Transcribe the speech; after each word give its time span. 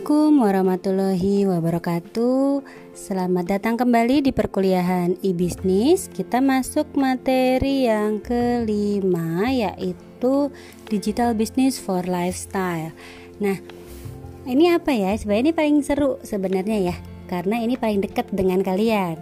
Assalamualaikum 0.00 0.40
warahmatullahi 0.40 1.36
wabarakatuh. 1.44 2.64
Selamat 2.96 3.44
datang 3.44 3.76
kembali 3.76 4.24
di 4.24 4.32
perkuliahan 4.32 5.20
e-bisnis. 5.20 6.08
Kita 6.08 6.40
masuk 6.40 6.88
materi 6.96 7.84
yang 7.84 8.16
kelima 8.24 9.52
yaitu 9.52 10.48
Digital 10.88 11.36
Business 11.36 11.76
for 11.76 12.00
Lifestyle. 12.08 12.96
Nah, 13.44 13.60
ini 14.48 14.72
apa 14.72 14.88
ya? 14.88 15.12
Sebenarnya 15.12 15.52
ini 15.52 15.52
paling 15.52 15.76
seru 15.84 16.16
sebenarnya 16.24 16.80
ya, 16.80 16.96
karena 17.28 17.60
ini 17.60 17.76
paling 17.76 18.00
dekat 18.00 18.24
dengan 18.32 18.64
kalian. 18.64 19.20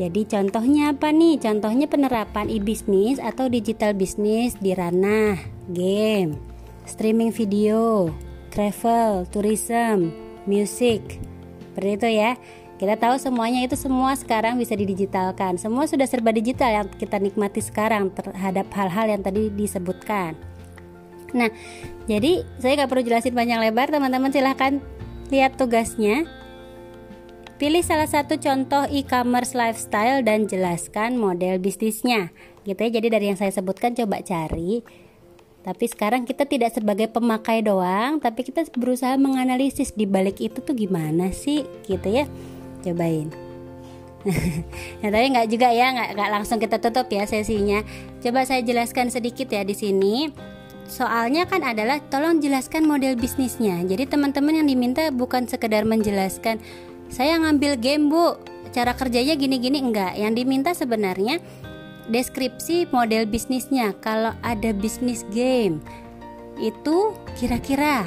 Jadi 0.00 0.24
contohnya 0.24 0.96
apa 0.96 1.12
nih? 1.12 1.36
Contohnya 1.36 1.84
penerapan 1.84 2.48
e-bisnis 2.48 3.20
atau 3.20 3.44
digital 3.52 3.92
business 3.92 4.56
di 4.56 4.72
ranah 4.72 5.36
game, 5.68 6.40
streaming 6.88 7.28
video, 7.28 8.08
travel, 8.52 9.24
tourism, 9.32 10.12
music. 10.44 11.18
Seperti 11.72 11.90
itu 11.96 12.08
ya. 12.20 12.36
Kita 12.76 12.98
tahu 12.98 13.14
semuanya 13.14 13.62
itu 13.62 13.78
semua 13.78 14.12
sekarang 14.18 14.58
bisa 14.58 14.74
didigitalkan. 14.74 15.54
Semua 15.56 15.86
sudah 15.86 16.04
serba 16.04 16.34
digital 16.34 16.82
yang 16.82 16.86
kita 16.90 17.16
nikmati 17.16 17.62
sekarang 17.62 18.10
terhadap 18.12 18.66
hal-hal 18.74 19.06
yang 19.06 19.22
tadi 19.22 19.48
disebutkan. 19.54 20.34
Nah, 21.32 21.48
jadi 22.10 22.44
saya 22.60 22.82
nggak 22.82 22.90
perlu 22.90 23.02
jelasin 23.06 23.32
panjang 23.32 23.62
lebar, 23.62 23.88
teman-teman 23.88 24.34
silahkan 24.34 24.82
lihat 25.32 25.56
tugasnya. 25.56 26.28
Pilih 27.56 27.86
salah 27.86 28.10
satu 28.10 28.36
contoh 28.42 28.90
e-commerce 28.90 29.54
lifestyle 29.54 30.20
dan 30.26 30.50
jelaskan 30.50 31.14
model 31.14 31.62
bisnisnya. 31.62 32.34
Gitu 32.66 32.76
ya. 32.82 32.90
Jadi 32.98 33.06
dari 33.06 33.30
yang 33.30 33.38
saya 33.38 33.54
sebutkan 33.54 33.94
coba 33.94 34.26
cari 34.26 34.82
tapi 35.62 35.86
sekarang 35.86 36.26
kita 36.26 36.42
tidak 36.42 36.74
sebagai 36.74 37.06
pemakai 37.06 37.62
doang, 37.62 38.18
tapi 38.18 38.42
kita 38.42 38.66
berusaha 38.74 39.14
menganalisis 39.14 39.94
di 39.94 40.10
balik 40.10 40.42
itu 40.42 40.58
tuh 40.58 40.74
gimana 40.74 41.30
sih, 41.30 41.62
gitu 41.86 42.10
ya. 42.10 42.26
Cobain. 42.82 43.30
nah, 45.02 45.10
tapi 45.10 45.26
nggak 45.30 45.48
juga 45.50 45.70
ya, 45.70 45.94
nggak, 45.94 46.08
nggak 46.18 46.30
langsung 46.34 46.58
kita 46.58 46.82
tutup 46.82 47.06
ya 47.10 47.26
sesinya. 47.30 47.86
Coba 48.18 48.42
saya 48.42 48.62
jelaskan 48.66 49.14
sedikit 49.14 49.50
ya 49.50 49.62
di 49.62 49.74
sini. 49.74 50.34
Soalnya 50.90 51.46
kan 51.46 51.62
adalah 51.62 52.02
tolong 52.10 52.42
jelaskan 52.42 52.82
model 52.84 53.14
bisnisnya. 53.14 53.80
Jadi 53.86 54.10
teman-teman 54.10 54.62
yang 54.62 54.66
diminta 54.66 55.14
bukan 55.14 55.46
sekedar 55.46 55.86
menjelaskan 55.86 56.58
saya 57.06 57.38
ngambil 57.38 57.78
game 57.78 58.10
bu, 58.10 58.40
cara 58.74 58.98
kerjanya 58.98 59.38
gini-gini 59.38 59.78
enggak. 59.78 60.18
Yang 60.18 60.32
diminta 60.42 60.70
sebenarnya 60.74 61.38
deskripsi 62.10 62.90
model 62.90 63.28
bisnisnya. 63.28 63.94
Kalau 64.02 64.34
ada 64.42 64.70
bisnis 64.74 65.22
game 65.30 65.78
itu 66.58 67.14
kira-kira 67.38 68.06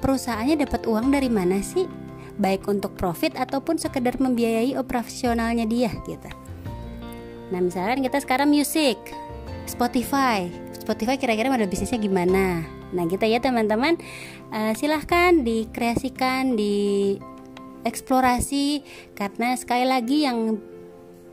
perusahaannya 0.00 0.64
dapat 0.64 0.84
uang 0.88 1.12
dari 1.12 1.28
mana 1.28 1.60
sih? 1.60 1.84
Baik 2.36 2.68
untuk 2.68 2.92
profit 3.00 3.32
ataupun 3.36 3.80
sekedar 3.80 4.20
membiayai 4.20 4.76
operasionalnya 4.76 5.64
dia 5.64 5.88
gitu. 6.04 6.28
Nah 7.48 7.60
misalkan 7.62 8.04
kita 8.04 8.20
sekarang 8.20 8.52
musik 8.52 9.00
Spotify. 9.64 10.46
Spotify 10.76 11.16
kira-kira 11.18 11.48
model 11.48 11.66
bisnisnya 11.66 11.98
gimana? 11.98 12.62
Nah 12.92 13.04
kita 13.08 13.26
ya 13.26 13.42
teman-teman. 13.42 13.98
Uh, 14.52 14.72
silahkan 14.78 15.42
dikreasikan 15.42 16.54
di 16.54 17.16
eksplorasi 17.86 18.82
karena 19.14 19.54
sekali 19.54 19.86
lagi 19.86 20.26
yang 20.26 20.58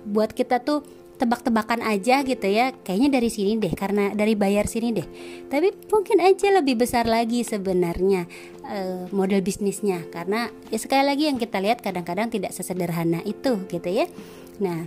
buat 0.05 0.33
kita 0.33 0.61
tuh 0.61 0.85
tebak-tebakan 1.17 1.85
aja 1.85 2.21
gitu 2.25 2.47
ya. 2.47 2.73
Kayaknya 2.85 3.09
dari 3.19 3.29
sini 3.29 3.57
deh 3.59 3.73
karena 3.73 4.13
dari 4.13 4.33
bayar 4.33 4.65
sini 4.65 4.93
deh. 4.93 5.07
Tapi 5.49 5.73
mungkin 5.89 6.17
aja 6.21 6.47
lebih 6.53 6.79
besar 6.79 7.05
lagi 7.05 7.45
sebenarnya 7.45 8.25
uh, 8.65 9.09
model 9.13 9.41
bisnisnya. 9.41 10.05
Karena 10.09 10.49
ya 10.73 10.77
sekali 10.81 11.03
lagi 11.05 11.29
yang 11.29 11.37
kita 11.37 11.61
lihat 11.61 11.81
kadang-kadang 11.81 12.29
tidak 12.33 12.51
sesederhana 12.51 13.21
itu 13.23 13.61
gitu 13.69 13.89
ya. 13.89 14.05
Nah 14.61 14.85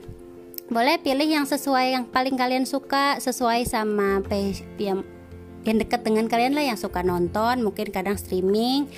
boleh 0.67 0.99
pilih 0.99 1.31
yang 1.31 1.47
sesuai 1.47 1.95
yang 1.95 2.05
paling 2.11 2.35
kalian 2.35 2.67
suka 2.67 3.23
sesuai 3.23 3.63
sama 3.71 4.19
yang 4.83 5.07
yang 5.63 5.77
dekat 5.79 6.03
dengan 6.03 6.27
kalian 6.27 6.55
lah 6.59 6.63
yang 6.63 6.79
suka 6.79 7.07
nonton 7.07 7.63
mungkin 7.63 7.91
kadang 7.95 8.19
streaming 8.19 8.91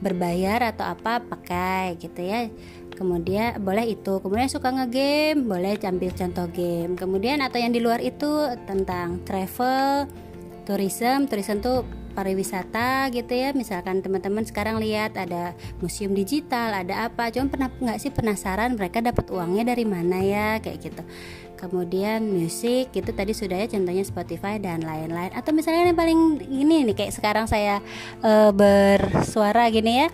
berbayar 0.00 0.72
atau 0.72 0.86
apa 0.86 1.20
pakai 1.20 1.98
gitu 2.00 2.22
ya. 2.22 2.48
Kemudian 2.92 3.58
boleh 3.58 3.98
itu 3.98 4.20
kemudian 4.20 4.52
suka 4.52 4.70
ngegame 4.70 5.42
boleh 5.42 5.74
ambil 5.82 6.12
contoh 6.14 6.46
game. 6.52 6.94
Kemudian 6.94 7.42
atau 7.42 7.58
yang 7.58 7.72
di 7.74 7.80
luar 7.82 7.98
itu 7.98 8.52
tentang 8.68 9.20
travel 9.26 10.06
tourism 10.62 11.26
tourism 11.26 11.58
tuh 11.58 11.82
pariwisata 12.12 13.08
gitu 13.10 13.32
ya. 13.32 13.56
Misalkan 13.56 14.04
teman-teman 14.04 14.44
sekarang 14.44 14.78
lihat 14.78 15.16
ada 15.16 15.56
museum 15.80 16.12
digital 16.12 16.72
ada 16.72 17.08
apa. 17.08 17.32
Cuma 17.32 17.48
pernah 17.48 17.68
nggak 17.72 17.98
sih 17.98 18.12
penasaran 18.12 18.76
mereka 18.76 19.00
dapat 19.00 19.32
uangnya 19.32 19.72
dari 19.72 19.88
mana 19.88 20.20
ya 20.20 20.60
kayak 20.60 20.78
gitu. 20.92 21.02
Kemudian 21.56 22.26
musik 22.28 22.92
gitu. 22.92 23.10
Tadi 23.10 23.32
sudah 23.32 23.56
ya 23.56 23.66
contohnya 23.72 24.04
Spotify 24.04 24.60
dan 24.60 24.84
lain-lain. 24.84 25.32
Atau 25.32 25.56
misalnya 25.56 25.88
yang 25.88 25.98
paling 25.98 26.44
ini 26.44 26.84
nih 26.86 26.96
kayak 26.96 27.16
sekarang 27.16 27.48
saya 27.48 27.80
uh, 28.20 28.52
bersuara 28.52 29.72
gini 29.72 30.04
ya. 30.04 30.08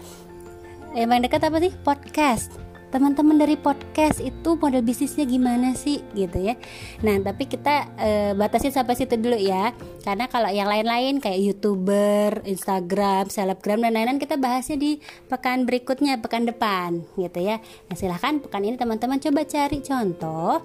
Yang 0.94 1.08
paling 1.10 1.24
dekat 1.26 1.42
apa 1.42 1.58
sih? 1.60 1.72
Podcast 1.82 2.67
teman-teman 2.88 3.36
dari 3.36 3.56
podcast 3.60 4.20
itu 4.24 4.56
model 4.56 4.80
bisnisnya 4.80 5.28
gimana 5.28 5.76
sih 5.76 6.00
gitu 6.16 6.40
ya. 6.40 6.56
Nah 7.04 7.20
tapi 7.20 7.44
kita 7.44 7.92
e, 8.00 8.10
batasi 8.32 8.72
sampai 8.72 8.96
situ 8.96 9.20
dulu 9.20 9.36
ya. 9.36 9.76
Karena 10.04 10.24
kalau 10.26 10.48
yang 10.48 10.68
lain-lain 10.68 11.20
kayak 11.20 11.40
youtuber 11.40 12.40
instagram 12.48 13.28
selebgram 13.28 13.84
dan 13.84 13.92
lain-lain 13.92 14.20
kita 14.20 14.40
bahasnya 14.40 14.80
di 14.80 15.00
pekan 15.28 15.68
berikutnya 15.68 16.16
pekan 16.20 16.48
depan 16.48 17.04
gitu 17.20 17.38
ya. 17.44 17.60
Nah 17.88 17.96
silahkan 17.96 18.40
pekan 18.40 18.64
ini 18.64 18.80
teman-teman 18.80 19.20
coba 19.20 19.44
cari 19.44 19.78
contoh 19.84 20.64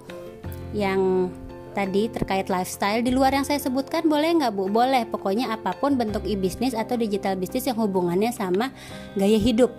yang 0.74 1.30
tadi 1.74 2.06
terkait 2.06 2.46
lifestyle 2.48 3.02
di 3.02 3.10
luar 3.10 3.34
yang 3.34 3.42
saya 3.42 3.58
sebutkan 3.58 4.06
boleh 4.06 4.38
nggak 4.38 4.54
bu? 4.54 4.70
Boleh, 4.70 5.02
pokoknya 5.10 5.50
apa 5.50 5.74
pun 5.74 5.98
bentuk 5.98 6.22
e-bisnis 6.22 6.72
atau 6.72 6.94
digital 6.94 7.34
bisnis 7.34 7.66
yang 7.66 7.76
hubungannya 7.76 8.30
sama 8.30 8.70
gaya 9.18 9.36
hidup 9.36 9.74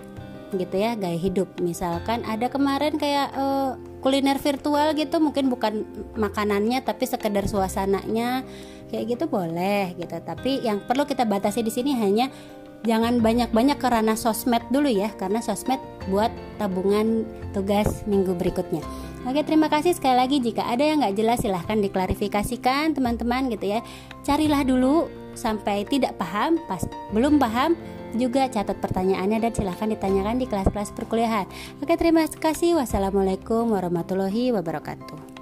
gitu 0.53 0.75
ya 0.75 0.93
gaya 0.93 1.17
hidup. 1.17 1.49
Misalkan 1.63 2.21
ada 2.27 2.51
kemarin 2.51 2.99
kayak 2.99 3.33
uh, 3.33 3.79
kuliner 4.05 4.37
virtual 4.37 4.93
gitu 4.93 5.17
mungkin 5.17 5.49
bukan 5.49 5.81
makanannya 6.13 6.85
tapi 6.85 7.09
sekedar 7.09 7.49
suasananya 7.49 8.45
kayak 8.93 9.17
gitu 9.17 9.25
boleh 9.25 9.97
gitu. 9.97 10.13
Tapi 10.21 10.61
yang 10.61 10.85
perlu 10.85 11.09
kita 11.09 11.25
batasi 11.25 11.65
di 11.65 11.73
sini 11.73 11.97
hanya 11.97 12.29
jangan 12.85 13.17
banyak-banyak 13.17 13.81
karena 13.81 14.13
sosmed 14.13 14.61
dulu 14.69 14.87
ya 14.87 15.09
karena 15.17 15.41
sosmed 15.41 15.81
buat 16.07 16.29
tabungan 16.61 17.25
tugas 17.51 18.05
minggu 18.05 18.37
berikutnya. 18.37 18.85
Oke 19.25 19.41
terima 19.41 19.73
kasih 19.73 19.97
sekali 19.97 20.21
lagi. 20.21 20.37
Jika 20.37 20.69
ada 20.69 20.85
yang 20.85 21.01
nggak 21.01 21.17
jelas 21.17 21.41
silahkan 21.41 21.81
diklarifikasikan 21.81 22.93
teman-teman 22.93 23.49
gitu 23.49 23.73
ya. 23.73 23.81
Carilah 24.21 24.61
dulu 24.61 25.09
sampai 25.35 25.85
tidak 25.85 26.17
paham 26.17 26.57
pas 26.65 26.81
belum 27.11 27.37
paham 27.37 27.77
juga 28.15 28.47
catat 28.47 28.79
pertanyaannya 28.79 29.43
dan 29.43 29.51
silahkan 29.51 29.91
ditanyakan 29.91 30.39
di 30.39 30.47
kelas-kelas 30.47 30.95
perkuliahan. 30.95 31.45
Oke, 31.83 31.99
terima 31.99 32.23
kasih. 32.25 32.79
Wassalamualaikum 32.79 33.75
warahmatullahi 33.75 34.55
wabarakatuh. 34.55 35.34